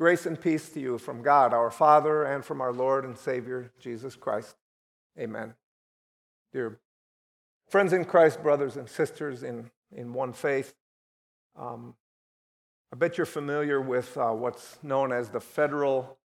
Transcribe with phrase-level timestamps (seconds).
[0.00, 3.70] Grace and peace to you from God, our Father, and from our Lord and Savior,
[3.78, 4.56] Jesus Christ.
[5.18, 5.52] Amen.
[6.54, 6.78] Dear
[7.68, 10.72] friends in Christ, brothers and sisters in, in one faith,
[11.54, 11.92] um,
[12.90, 16.16] I bet you're familiar with uh, what's known as the Federal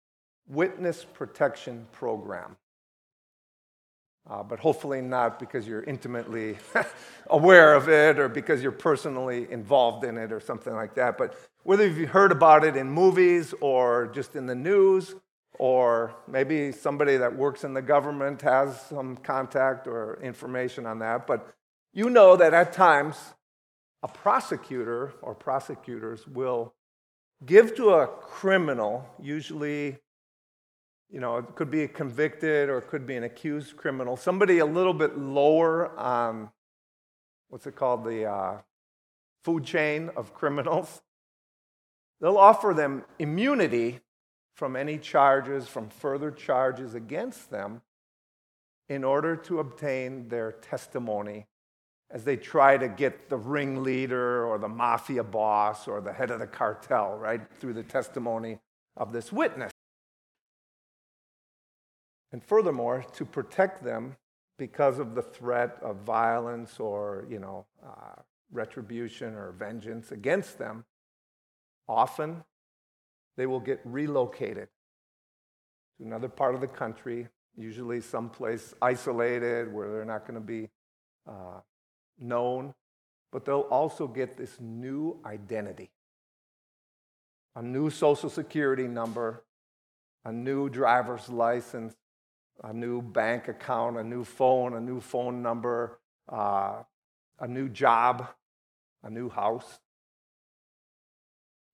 [0.47, 2.55] Witness Protection Program.
[4.27, 6.57] Uh, but hopefully not because you're intimately
[7.29, 11.15] aware of it or because you're personally involved in it or something like that.
[11.17, 15.13] But whether you've heard about it in movies or just in the news,
[15.57, 21.27] or maybe somebody that works in the government has some contact or information on that,
[21.27, 21.53] but
[21.93, 23.15] you know that at times
[24.03, 26.73] a prosecutor or prosecutors will
[27.45, 29.97] give to a criminal, usually
[31.15, 34.59] you know, it could be a convicted or it could be an accused criminal, somebody
[34.59, 36.49] a little bit lower on
[37.47, 38.57] what's it called, the uh,
[39.45, 41.01] food chain of criminals.
[42.19, 44.01] They'll offer them immunity
[44.55, 47.81] from any charges, from further charges against them,
[48.89, 51.47] in order to obtain their testimony
[52.11, 56.39] as they try to get the ringleader or the mafia boss or the head of
[56.39, 58.59] the cartel, right, through the testimony
[58.97, 59.71] of this witness.
[62.35, 64.17] And furthermore, to protect them
[64.57, 68.21] because of the threat of violence or, you know, uh,
[68.51, 70.83] retribution or vengeance against them,
[71.87, 72.43] often
[73.37, 74.67] they will get relocated
[75.97, 80.67] to another part of the country, usually someplace isolated where they're not going to be
[81.25, 81.61] uh,
[82.19, 82.73] known,
[83.31, 85.89] but they'll also get this new identity.
[87.55, 89.45] A new social security number,
[90.25, 91.95] a new driver's license,
[92.63, 95.99] a new bank account, a new phone, a new phone number,
[96.29, 96.83] uh,
[97.39, 98.27] a new job,
[99.03, 99.79] a new house.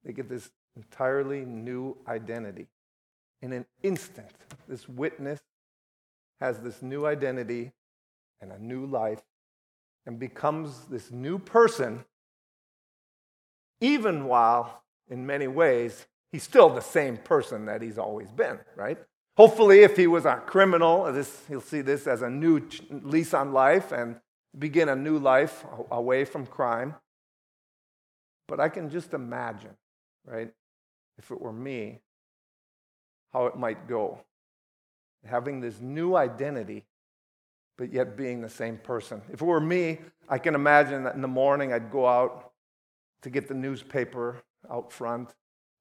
[0.03, 2.67] They get this entirely new identity.
[3.41, 4.31] In an instant,
[4.67, 5.41] this witness
[6.39, 7.71] has this new identity
[8.41, 9.21] and a new life
[10.05, 12.03] and becomes this new person,
[13.79, 18.97] even while, in many ways, he's still the same person that he's always been, right?
[19.37, 23.53] Hopefully, if he was a criminal, this, he'll see this as a new lease on
[23.53, 24.17] life and
[24.57, 26.95] begin a new life away from crime.
[28.47, 29.77] But I can just imagine,
[30.25, 30.51] right,
[31.17, 32.01] if it were me,
[33.31, 34.19] how it might go.
[35.25, 36.85] Having this new identity,
[37.77, 39.21] but yet being the same person.
[39.31, 42.51] If it were me, I can imagine that in the morning I'd go out
[43.21, 45.33] to get the newspaper out front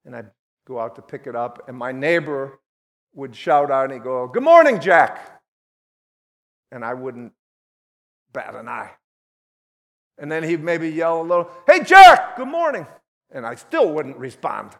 [0.05, 0.31] and I'd
[0.65, 2.59] go out to pick it up, and my neighbor
[3.13, 5.41] would shout out and he'd go, Good morning, Jack.
[6.71, 7.33] And I wouldn't
[8.33, 8.91] bat an eye.
[10.17, 12.85] And then he'd maybe yell a little, Hey, Jack, good morning.
[13.31, 14.71] And I still wouldn't respond.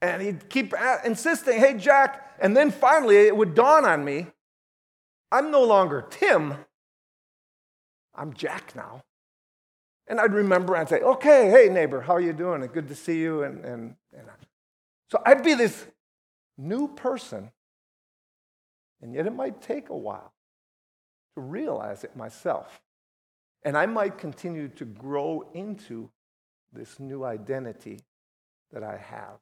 [0.00, 2.36] And he'd keep insisting, Hey, Jack.
[2.40, 4.26] And then finally it would dawn on me
[5.32, 6.54] I'm no longer Tim,
[8.14, 9.02] I'm Jack now.
[10.06, 12.60] And I'd remember and say, Okay, hey, neighbor, how are you doing?
[12.66, 13.42] Good to see you.
[13.42, 14.28] And, and, and
[15.10, 15.86] so I'd be this
[16.56, 17.50] new person.
[19.00, 20.32] And yet it might take a while
[21.34, 22.80] to realize it myself.
[23.64, 26.10] And I might continue to grow into
[26.72, 28.00] this new identity
[28.72, 29.38] that I have.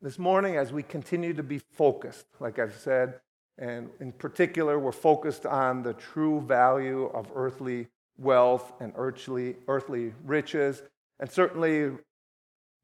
[0.00, 3.20] This morning, as we continue to be focused, like I've said,
[3.58, 7.88] and in particular, we're focused on the true value of earthly
[8.18, 10.82] wealth and earthly, earthly riches.
[11.20, 11.92] And certainly,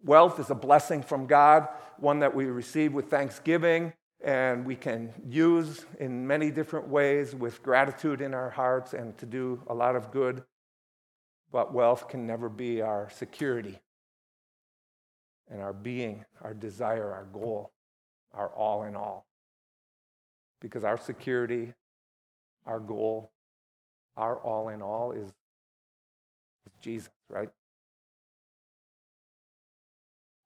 [0.04, 5.12] Wealth is a blessing from God, one that we receive with thanksgiving and we can
[5.28, 9.94] use in many different ways with gratitude in our hearts and to do a lot
[9.94, 10.42] of good.
[11.53, 13.78] But wealth can never be our security
[15.48, 17.72] and our being, our desire, our goal,
[18.34, 19.26] our all in all.
[20.60, 21.72] Because our security,
[22.66, 23.30] our goal,
[24.16, 27.50] our all in all is, is Jesus, right?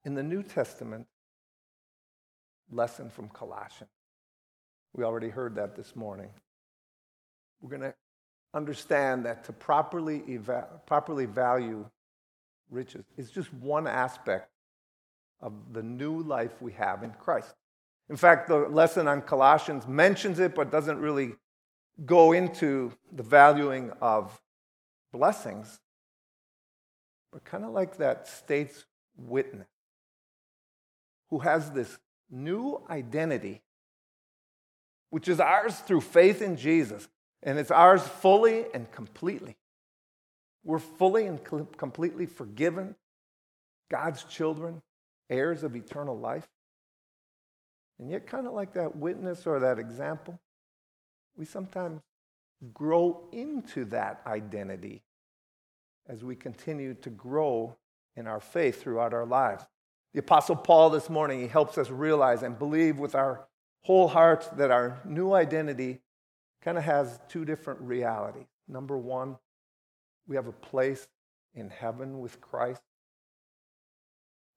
[0.04, 1.06] In the New Testament,
[2.72, 3.90] lesson from Colossians.
[4.94, 6.31] We already heard that this morning.
[7.60, 7.94] We're going to
[8.54, 11.87] understand that to properly, eva- properly value
[12.70, 14.50] riches is just one aspect
[15.40, 17.55] of the new life we have in Christ.
[18.08, 21.32] In fact, the lesson on Colossians mentions it, but doesn't really
[22.05, 24.40] go into the valuing of
[25.12, 25.78] blessings.
[27.32, 28.84] But kind of like that state's
[29.16, 29.69] witness
[31.32, 31.99] who has this
[32.31, 33.62] new identity,
[35.08, 37.08] which is ours through faith in Jesus,
[37.43, 39.56] and it's ours fully and completely.
[40.62, 41.43] We're fully and
[41.79, 42.96] completely forgiven,
[43.90, 44.82] God's children,
[45.31, 46.46] heirs of eternal life.
[47.99, 50.38] And yet, kind of like that witness or that example,
[51.34, 52.02] we sometimes
[52.75, 55.00] grow into that identity
[56.06, 57.75] as we continue to grow
[58.17, 59.64] in our faith throughout our lives.
[60.14, 63.47] The Apostle Paul this morning, he helps us realize and believe with our
[63.82, 66.00] whole hearts that our new identity
[66.62, 68.47] kind of has two different realities.
[68.69, 69.37] Number one,
[70.26, 71.09] we have a place
[71.55, 72.82] in heaven with Christ,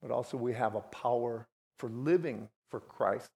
[0.01, 1.47] but also we have a power
[1.77, 3.29] for living for Christ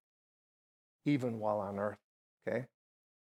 [1.06, 1.98] even while on earth.
[2.48, 2.66] Okay?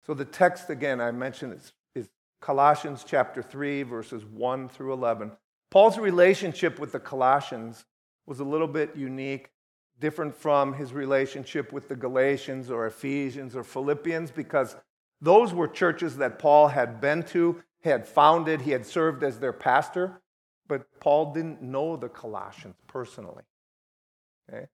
[0.06, 2.08] So the text, again, I mentioned is, is
[2.40, 5.32] Colossians chapter 3, verses 1 through 11.
[5.70, 7.84] Paul's relationship with the Colossians
[8.26, 9.50] was a little bit unique,
[10.00, 14.76] different from his relationship with the Galatians or Ephesians or Philippians, because
[15.20, 19.52] those were churches that Paul had been to, had founded, he had served as their
[19.52, 20.20] pastor,
[20.68, 23.44] but Paul didn't know the Colossians personally.
[24.48, 24.66] Okay?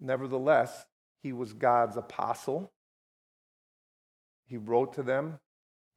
[0.00, 0.84] Nevertheless,
[1.22, 2.72] he was God's apostle.
[4.46, 5.38] He wrote to them.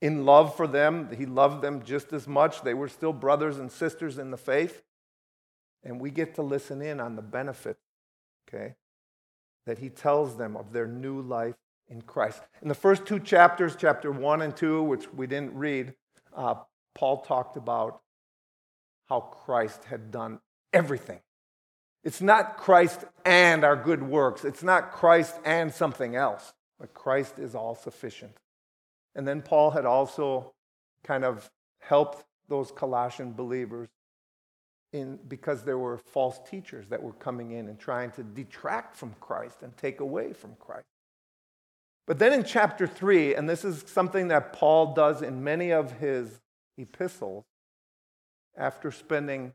[0.02, 2.62] In love for them, he loved them just as much.
[2.62, 4.84] They were still brothers and sisters in the faith.
[5.86, 7.78] And we get to listen in on the benefit,
[8.50, 8.74] okay,
[9.66, 11.56] that he tells them of their new life
[11.88, 12.42] in Christ.
[12.62, 15.94] In the first two chapters, chapter one and two, which we didn't read,
[16.36, 16.56] uh,
[16.96, 18.02] Paul talked about
[19.08, 20.40] how Christ had done
[20.74, 21.20] everything
[22.06, 24.46] it's not Christ and our good works.
[24.46, 28.38] It's not Christ and something else, but Christ is all sufficient.
[29.16, 30.54] And then Paul had also
[31.04, 31.50] kind of
[31.80, 33.90] helped those Colossian believers
[34.95, 39.13] in, because there were false teachers that were coming in and trying to detract from
[39.19, 40.88] Christ and take away from Christ.
[42.07, 45.92] But then in chapter 3, and this is something that Paul does in many of
[45.94, 46.42] his
[46.77, 47.44] epistles,
[48.57, 49.53] after spending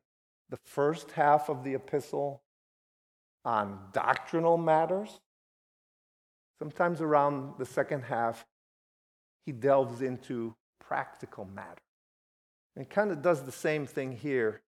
[0.51, 2.43] the first half of the epistle
[3.45, 5.21] on doctrinal matters.
[6.59, 8.45] Sometimes around the second half,
[9.47, 11.79] he delves into practical matters.
[12.77, 14.61] And kind of does the same thing here.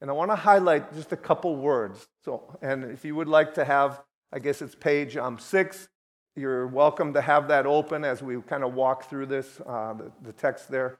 [0.00, 2.08] And I want to highlight just a couple words.
[2.24, 4.02] So, and if you would like to have,
[4.32, 5.88] I guess it's page um, six,
[6.36, 10.12] you're welcome to have that open as we kind of walk through this, uh, the,
[10.22, 10.98] the text there.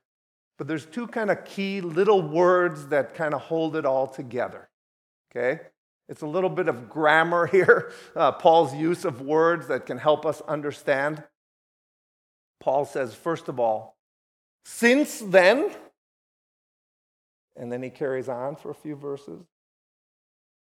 [0.59, 4.69] But there's two kind of key little words that kind of hold it all together.
[5.31, 5.63] Okay?
[6.11, 10.27] It's a little bit of grammar here, uh, Paul's use of words that can help
[10.27, 11.23] us understand.
[12.61, 13.97] Paul says, first of all,
[14.67, 15.71] since then,
[17.57, 19.43] and then he carries on for a few verses.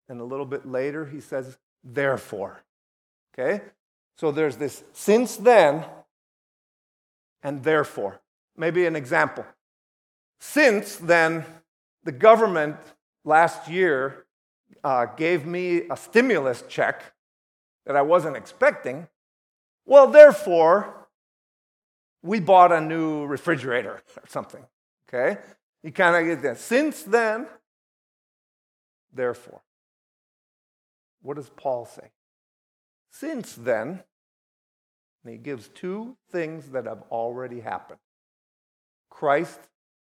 [0.08, 2.62] And a little bit later, he says, therefore.
[3.32, 3.62] Okay?
[4.16, 5.84] So there's this since then
[7.42, 8.20] and therefore.
[8.56, 9.44] Maybe an example.
[10.40, 11.44] Since then,
[12.04, 12.76] the government
[13.25, 14.26] last year
[14.82, 17.14] uh, gave me a stimulus check
[17.86, 19.08] that I wasn't expecting.
[19.86, 21.08] Well, therefore,
[22.22, 24.64] we bought a new refrigerator or something.
[25.08, 25.38] Okay?
[25.84, 26.58] You kind of get that.
[26.58, 27.46] Since then,
[29.12, 29.60] therefore.
[31.22, 32.10] What does Paul say?
[33.10, 34.02] Since then,
[35.22, 38.00] and he gives two things that have already happened
[39.08, 39.60] Christ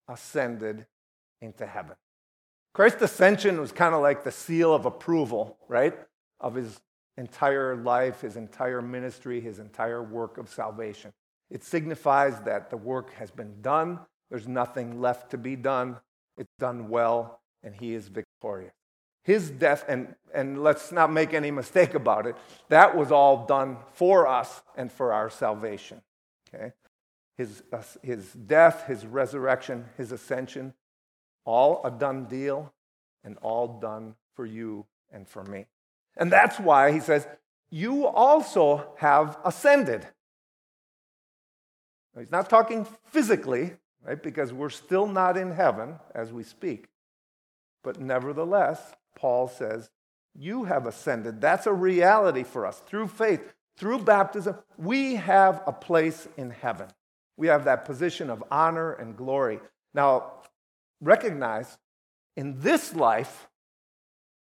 [0.08, 0.86] ascended
[1.42, 1.96] into heaven.
[2.74, 5.98] Christ's ascension was kind of like the seal of approval, right?
[6.40, 6.80] Of his
[7.18, 11.14] entire life, his entire ministry, his entire work of salvation.
[11.50, 15.98] It signifies that the work has been done, there's nothing left to be done,
[16.38, 18.74] it's done well, and he is victorious.
[19.24, 22.36] His death, and, and let's not make any mistake about it,
[22.70, 26.02] that was all done for us and for our salvation.
[26.54, 26.72] Okay?
[27.38, 30.74] His, uh, his death, his resurrection, his ascension,
[31.46, 32.74] all a done deal
[33.24, 35.66] and all done for you and for me.
[36.16, 37.28] And that's why he says,
[37.70, 40.08] You also have ascended.
[42.18, 43.74] He's not talking physically,
[44.08, 44.24] right?
[44.24, 46.88] Because we're still not in heaven as we speak.
[47.84, 49.90] But nevertheless, Paul says,
[50.34, 51.42] You have ascended.
[51.42, 52.80] That's a reality for us.
[52.80, 56.88] Through faith, through baptism, we have a place in heaven.
[57.36, 59.60] We have that position of honor and glory.
[59.94, 60.34] Now,
[61.02, 61.78] recognize
[62.36, 63.48] in this life,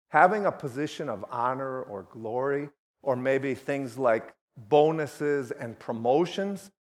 [0.09, 2.69] having a position of honor or glory,
[3.01, 6.71] or maybe things like bonuses and promotions,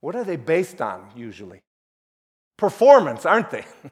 [0.00, 1.62] what are they based on usually?
[2.56, 3.64] Performance, aren't they?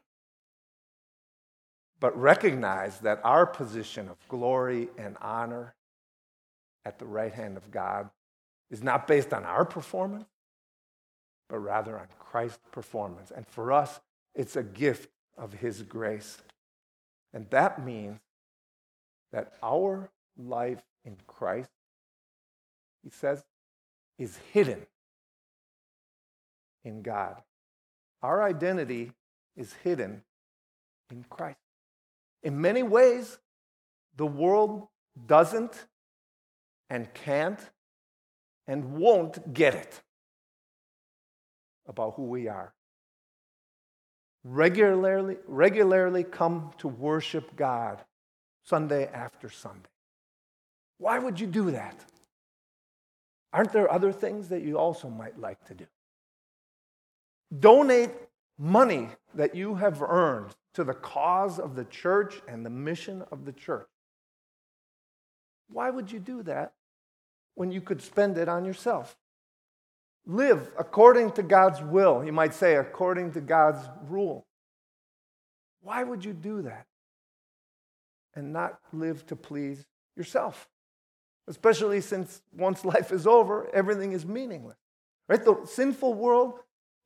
[2.00, 5.74] but recognize that our position of glory and honor
[6.84, 8.08] at the right hand of God
[8.70, 10.28] is not based on our performance,
[11.48, 13.30] but rather on Christ's performance.
[13.34, 14.00] And for us,
[14.34, 16.38] it's a gift of His grace.
[17.34, 18.20] And that means
[19.32, 21.70] that our life in Christ
[23.02, 23.44] he says,
[24.18, 24.86] is hidden
[26.84, 27.42] in God.
[28.22, 29.12] Our identity
[29.56, 30.22] is hidden
[31.10, 31.58] in Christ.
[32.42, 33.38] In many ways,
[34.16, 34.88] the world
[35.26, 35.86] doesn't
[36.88, 37.58] and can't
[38.66, 40.00] and won't get it
[41.86, 42.72] about who we are.
[44.44, 48.02] Regularly, regularly come to worship God
[48.64, 49.88] Sunday after Sunday.
[50.98, 51.96] Why would you do that?
[53.52, 55.86] Aren't there other things that you also might like to do?
[57.56, 58.10] Donate
[58.58, 63.44] money that you have earned to the cause of the church and the mission of
[63.44, 63.88] the church.
[65.68, 66.72] Why would you do that
[67.54, 69.16] when you could spend it on yourself?
[70.26, 72.24] Live according to God's will.
[72.24, 74.46] You might say, according to God's rule.
[75.82, 76.86] Why would you do that
[78.34, 79.84] and not live to please
[80.16, 80.68] yourself?
[81.48, 84.76] Especially since once life is over, everything is meaningless.
[85.28, 85.44] Right?
[85.44, 86.60] The sinful world,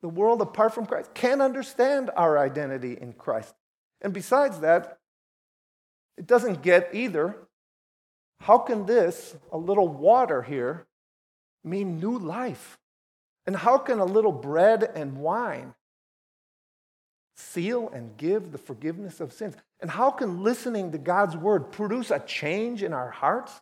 [0.05, 3.55] the world apart from Christ, can't understand our identity in Christ.
[4.03, 4.99] And besides that,
[6.19, 7.35] it doesn't get either.
[8.39, 10.85] How can this, a little water here,
[11.65, 12.77] mean new life?
[13.47, 15.73] And how can a little bread and wine
[17.37, 19.55] seal and give the forgiveness of sins?
[19.81, 23.59] And how can listening to God's word produce a change in our hearts?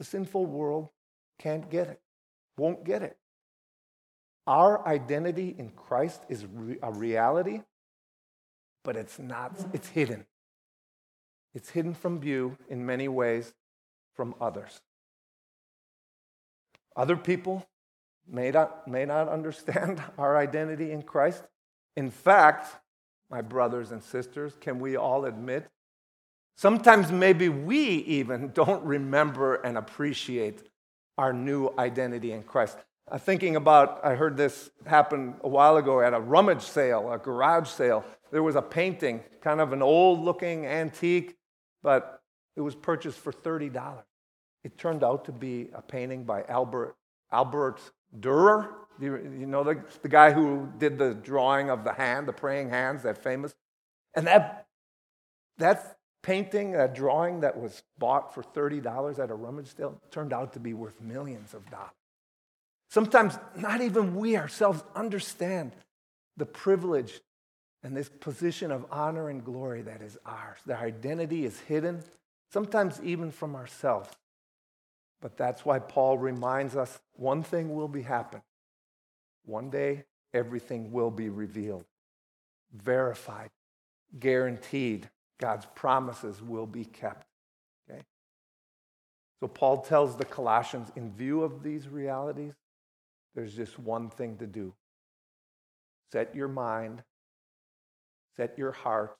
[0.00, 0.88] The sinful world
[1.38, 2.00] can't get it,
[2.58, 3.16] won't get it.
[4.50, 6.44] Our identity in Christ is
[6.82, 7.60] a reality,
[8.82, 10.26] but it's not, it's hidden.
[11.54, 13.54] It's hidden from view in many ways
[14.16, 14.80] from others.
[16.96, 17.64] Other people
[18.28, 21.44] may not, may not understand our identity in Christ.
[21.96, 22.74] In fact,
[23.30, 25.68] my brothers and sisters, can we all admit?
[26.56, 30.64] Sometimes maybe we even don't remember and appreciate
[31.16, 32.76] our new identity in Christ.
[33.10, 37.18] I'm thinking about, I heard this happen a while ago at a rummage sale, a
[37.18, 38.04] garage sale.
[38.30, 41.36] There was a painting, kind of an old looking antique,
[41.82, 42.22] but
[42.54, 44.02] it was purchased for $30.
[44.62, 46.94] It turned out to be a painting by Albert,
[47.32, 47.80] Albert
[48.20, 48.68] Dürer,
[49.00, 52.68] you, you know the, the guy who did the drawing of the hand, the praying
[52.68, 53.54] hands, that famous?
[54.14, 54.66] And that,
[55.58, 60.52] that painting, that drawing that was bought for $30 at a rummage sale turned out
[60.52, 61.99] to be worth millions of dollars.
[62.90, 65.72] Sometimes not even we ourselves understand
[66.36, 67.20] the privilege
[67.82, 70.58] and this position of honor and glory that is ours.
[70.66, 72.02] Their identity is hidden,
[72.52, 74.10] sometimes even from ourselves.
[75.20, 78.42] But that's why Paul reminds us one thing will be happening.
[79.44, 80.04] One day,
[80.34, 81.84] everything will be revealed,
[82.74, 83.50] verified,
[84.18, 85.08] guaranteed.
[85.38, 87.26] God's promises will be kept.
[87.88, 88.02] Okay?
[89.40, 92.52] So Paul tells the Colossians, in view of these realities,
[93.34, 94.74] there's just one thing to do.
[96.12, 97.02] Set your mind,
[98.36, 99.16] set your heart,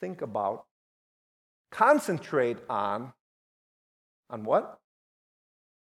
[0.00, 0.64] think about,
[1.70, 3.12] concentrate on
[4.28, 4.80] on what?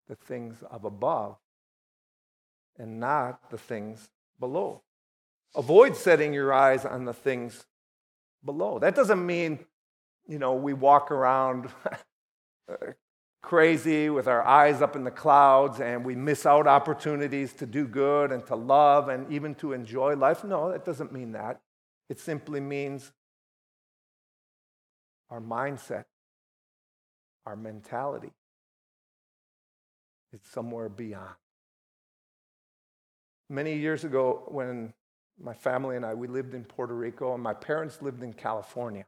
[0.07, 1.37] The things of above
[2.77, 4.81] and not the things below.
[5.55, 7.65] Avoid setting your eyes on the things
[8.43, 8.79] below.
[8.79, 9.59] That doesn't mean,
[10.27, 11.69] you know, we walk around
[12.69, 12.75] uh,
[13.43, 17.85] crazy with our eyes up in the clouds and we miss out opportunities to do
[17.85, 20.43] good and to love and even to enjoy life.
[20.43, 21.61] No, that doesn't mean that.
[22.09, 23.11] It simply means
[25.29, 26.05] our mindset
[27.45, 28.31] our mentality
[30.31, 31.35] is somewhere beyond.
[33.49, 34.93] Many years ago, when
[35.41, 39.05] my family and I, we lived in Puerto Rico, and my parents lived in California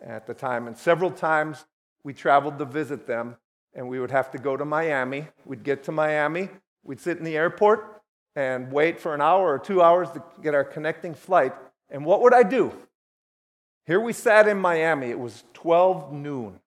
[0.00, 0.66] at the time.
[0.66, 1.64] And several times
[2.08, 3.36] we traveled to visit them,
[3.74, 5.28] and we would have to go to Miami.
[5.44, 6.48] We'd get to Miami,
[6.82, 8.00] we'd sit in the airport
[8.34, 11.52] and wait for an hour or two hours to get our connecting flight.
[11.90, 12.72] And what would I do?
[13.84, 15.10] Here we sat in Miami.
[15.10, 16.60] It was 12 noon.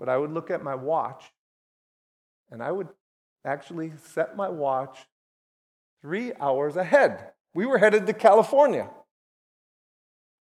[0.00, 1.22] But I would look at my watch
[2.50, 2.88] and I would
[3.44, 4.98] actually set my watch
[6.00, 7.30] three hours ahead.
[7.54, 8.90] We were headed to California.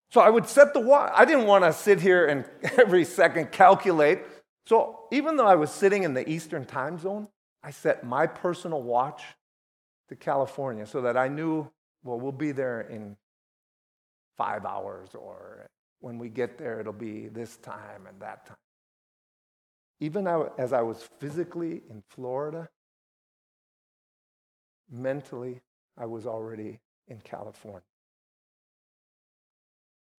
[0.09, 1.11] So I would set the watch.
[1.15, 2.45] I didn't want to sit here and
[2.77, 4.19] every second calculate.
[4.65, 7.27] So even though I was sitting in the Eastern time zone,
[7.63, 9.23] I set my personal watch
[10.09, 11.69] to California so that I knew,
[12.03, 13.17] well, we'll be there in
[14.37, 15.67] five hours, or
[15.99, 18.57] when we get there, it'll be this time and that time.
[19.99, 22.69] Even as I was physically in Florida,
[24.91, 25.61] mentally,
[25.97, 27.81] I was already in California.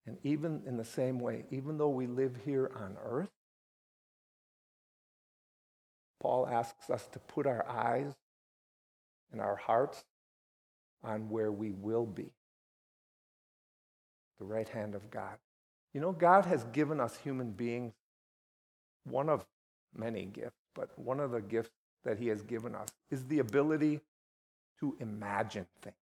[0.09, 3.29] And even in the same way, even though we live here on earth,
[6.19, 8.15] Paul asks us to put our eyes
[9.31, 10.03] and our hearts
[11.03, 12.31] on where we will be
[14.39, 15.37] the right hand of God.
[15.93, 17.93] You know, God has given us human beings
[19.03, 19.45] one of
[19.95, 21.69] many gifts, but one of the gifts
[22.03, 23.99] that He has given us is the ability
[24.79, 25.95] to imagine things.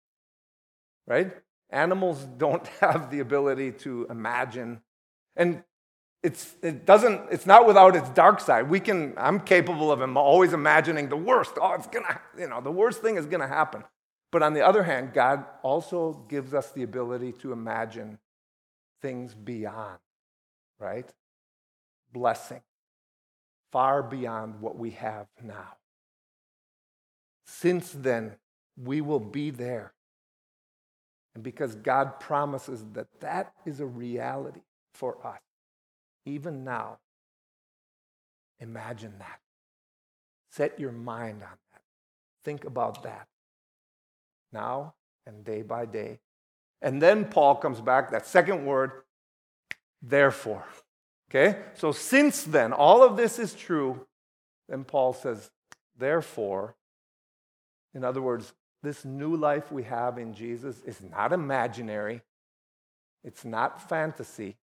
[1.07, 1.33] Right?
[1.71, 4.81] Animals don't have the ability to imagine.
[5.37, 5.63] And
[6.23, 8.71] it's, it doesn't, it's not without its dark side.
[8.71, 11.53] We can, I'm capable of always imagining the worst.
[11.61, 13.85] Oh, it's gonna, you know, the worst thing is gonna happen.
[14.33, 18.19] But on the other hand, God also gives us the ability to imagine
[19.03, 19.99] things beyond,
[20.81, 21.09] right?
[22.13, 22.63] Blessing,
[23.71, 25.77] far beyond what we have now.
[27.47, 28.37] Since then,
[28.83, 29.93] we will be there.
[31.35, 34.61] And because God promises that that is a reality
[34.93, 35.41] for us,
[36.25, 36.99] even now,
[38.61, 39.41] imagine that.
[40.51, 41.83] Set your mind on that.
[42.45, 43.27] Think about that
[44.53, 44.95] now
[45.27, 46.21] and day by day.
[46.81, 48.93] And then Paul comes back, that second word,
[50.01, 50.65] therefore.
[51.29, 51.59] Okay?
[51.75, 54.07] So since then, all of this is true,
[54.69, 55.51] then Paul says,
[55.99, 56.77] therefore,
[57.95, 58.53] in other words,
[58.85, 62.23] this new life we have in Jesus is not imaginary,
[63.25, 64.57] it's not fantasy,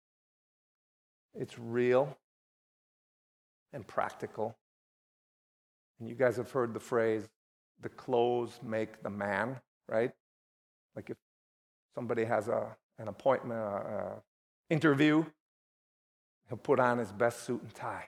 [1.33, 2.17] it's real
[3.73, 4.55] and practical.
[5.99, 7.27] And you guys have heard the phrase,
[7.81, 9.59] the clothes make the man,
[9.89, 10.11] right?
[10.95, 11.17] Like if
[11.95, 14.21] somebody has a, an appointment, an
[14.69, 15.25] interview,
[16.47, 18.07] he'll put on his best suit and tie.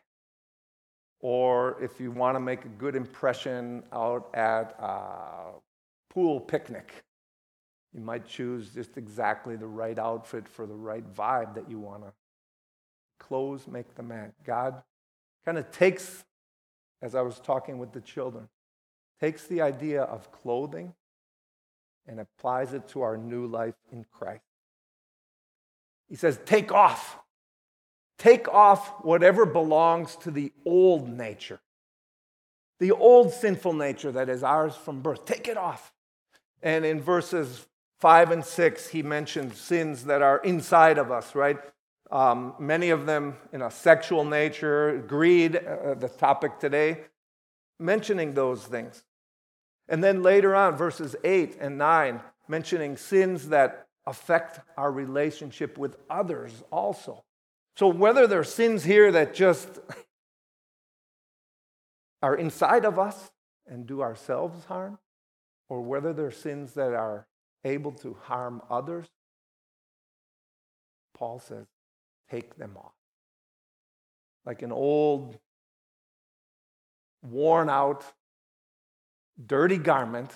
[1.20, 5.54] Or if you want to make a good impression out at a
[6.14, 7.04] pool picnic,
[7.94, 12.04] you might choose just exactly the right outfit for the right vibe that you want
[12.04, 12.14] to
[13.24, 14.34] Clothes make the man.
[14.44, 14.84] God
[15.46, 16.26] kind of takes,
[17.02, 18.50] as I was talking with the children,
[19.20, 20.94] takes the idea of clothing
[22.06, 24.44] and applies it to our new life in Christ.
[26.10, 27.18] He says, Take off.
[28.18, 31.62] Take off whatever belongs to the old nature,
[32.80, 35.26] the old sinful nature that is ours from birth.
[35.26, 35.93] Take it off.
[36.64, 37.68] And in verses
[38.00, 41.60] 5 and 6, he mentions sins that are inside of us, right?
[42.14, 47.06] um, many of them in a sexual nature, greed, uh, the topic today,
[47.80, 49.04] mentioning those things.
[49.90, 55.98] And then later on, verses 8 and 9, mentioning sins that affect our relationship with
[56.08, 57.24] others also.
[57.78, 59.68] So whether there are sins here that just
[62.22, 63.32] are inside of us
[63.66, 65.00] and do ourselves harm,
[65.74, 67.26] or whether they're sins that are
[67.66, 69.08] able to harm others,
[71.16, 71.66] Paul says
[72.30, 72.94] take them off.
[74.46, 75.40] Like an old,
[77.24, 78.04] worn out,
[79.44, 80.30] dirty garment,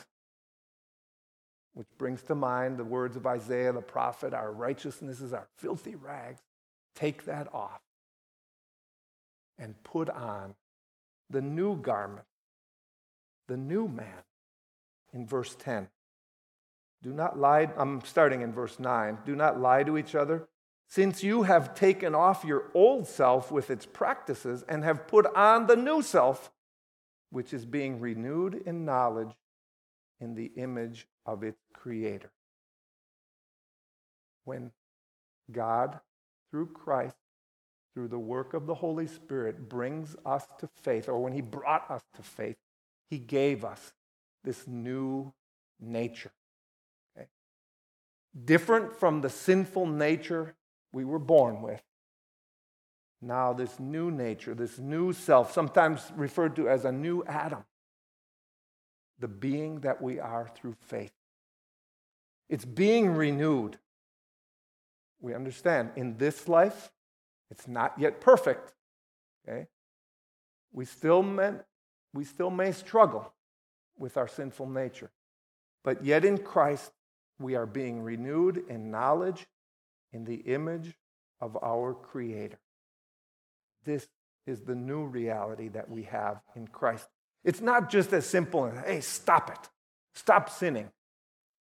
[1.75, 5.93] which brings to mind the words of Isaiah the prophet our righteousness is our filthy
[5.93, 6.41] rags.
[6.95, 7.81] Take that off
[9.59, 10.55] and put on
[11.29, 12.25] the new garment,
[13.47, 14.23] the new man,
[15.17, 15.89] in verse 10.
[17.01, 19.19] Do not lie, I'm starting in verse 9.
[19.25, 20.47] Do not lie to each other
[20.87, 25.67] since you have taken off your old self with its practices and have put on
[25.67, 26.51] the new self,
[27.29, 29.31] which is being renewed in knowledge
[30.19, 32.31] in the image of its creator.
[34.45, 34.71] When
[35.51, 35.99] God,
[36.51, 37.17] through Christ,
[37.93, 41.89] through the work of the Holy Spirit, brings us to faith, or when He brought
[41.91, 42.57] us to faith,
[43.09, 43.93] He gave us
[44.47, 45.33] this new
[45.77, 46.31] nature.
[47.17, 47.27] Okay?
[48.45, 50.55] Different from the sinful nature
[50.93, 51.83] we were born with.
[53.21, 57.65] Now, this new nature, this new self, sometimes referred to as a new Adam,
[59.19, 61.11] the being that we are through faith.
[62.47, 63.77] It's being renewed.
[65.19, 66.89] We understand in this life,
[67.51, 68.71] it's not yet perfect.
[69.45, 69.67] Okay?
[70.71, 71.51] We still, may,
[72.13, 73.33] we still may struggle
[73.97, 75.09] with our sinful nature.
[75.83, 76.91] But yet in Christ,
[77.39, 79.47] we are being renewed in knowledge
[80.11, 80.95] in the image
[81.39, 82.59] of our Creator.
[83.85, 84.07] This
[84.45, 87.07] is the new reality that we have in Christ.
[87.43, 89.69] It's not just as simple as, hey, stop it,
[90.15, 90.89] stop sinning.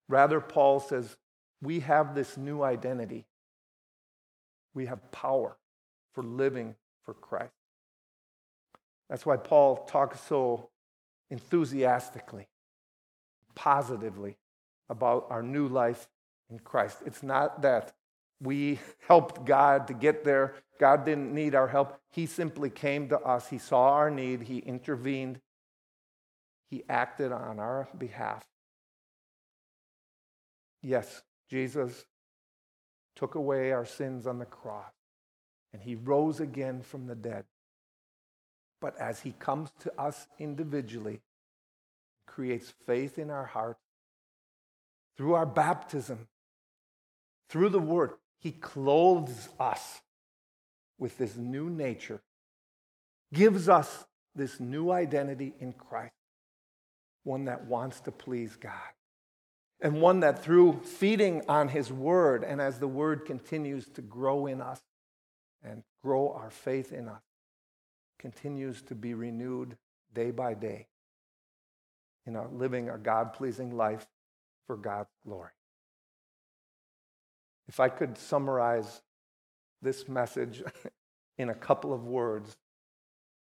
[0.09, 1.17] Rather, Paul says,
[1.61, 3.27] we have this new identity.
[4.75, 5.57] We have power
[6.14, 7.53] for living for Christ.
[9.11, 10.71] That's why Paul talks so
[11.31, 12.49] enthusiastically,
[13.55, 14.37] positively
[14.88, 16.09] about our new life
[16.51, 16.99] in Christ.
[17.05, 17.93] It's not that
[18.41, 20.55] we helped God to get there.
[20.79, 21.99] God didn't need our help.
[22.11, 23.49] He simply came to us.
[23.49, 24.43] He saw our need.
[24.43, 25.41] He intervened.
[26.71, 28.45] He acted on our behalf.
[30.83, 32.05] Yes, Jesus
[33.17, 34.93] took away our sins on the cross,
[35.73, 37.45] and he rose again from the dead.
[38.81, 41.21] But as he comes to us individually,
[42.27, 43.79] creates faith in our heart
[45.17, 46.29] through our baptism,
[47.49, 50.01] through the word, he clothes us
[50.97, 52.21] with this new nature,
[53.35, 54.05] gives us
[54.37, 56.14] this new identity in Christ,
[57.25, 58.73] one that wants to please God
[59.81, 64.47] and one that through feeding on his word and as the word continues to grow
[64.47, 64.81] in us
[65.62, 67.23] and grow our faith in us
[68.18, 69.76] continues to be renewed
[70.14, 70.87] day by day
[72.26, 74.07] in our living a god-pleasing life
[74.66, 75.50] for god's glory
[77.68, 79.02] if i could summarize
[79.83, 80.62] this message
[81.38, 82.57] in a couple of words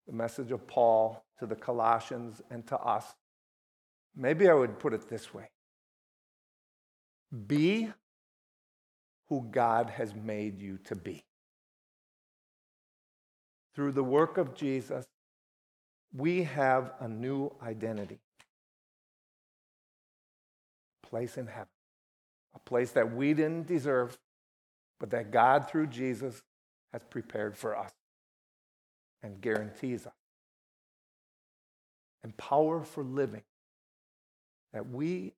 [0.06, 3.04] the message of paul to the colossians and to us
[4.14, 5.48] maybe i would put it this way
[7.46, 7.88] be
[9.28, 11.24] who God has made you to be.
[13.74, 15.06] Through the work of Jesus,
[16.14, 18.18] we have a new identity.
[21.02, 21.68] A place in heaven.
[22.54, 24.18] A place that we didn't deserve,
[24.98, 26.42] but that God, through Jesus,
[26.92, 27.92] has prepared for us
[29.22, 30.12] and guarantees us.
[32.22, 33.42] And power for living
[34.72, 35.32] that we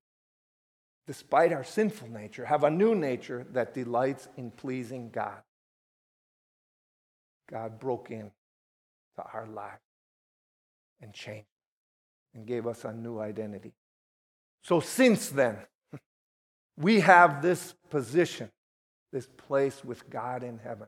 [1.07, 5.42] despite our sinful nature, have a new nature that delights in pleasing God.
[7.53, 8.31] God broke in
[9.17, 9.83] to our lives
[11.01, 11.47] and changed
[12.35, 13.73] and gave us a new identity.
[14.62, 15.59] So since then,
[16.77, 18.51] we have this position,
[19.12, 20.87] this place with God in heaven.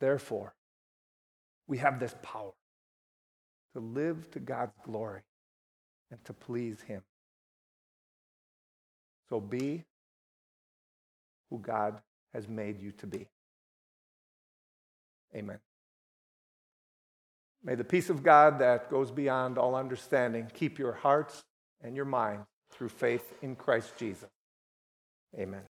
[0.00, 0.54] Therefore,
[1.68, 2.52] we have this power
[3.74, 5.22] to live to God's glory
[6.10, 7.02] and to please Him.
[9.28, 9.84] So be
[11.50, 12.00] who God
[12.32, 13.28] has made you to be.
[15.38, 15.58] Amen.
[17.62, 21.42] May the peace of God that goes beyond all understanding keep your hearts
[21.82, 24.30] and your minds through faith in Christ Jesus.
[25.38, 25.62] Amen.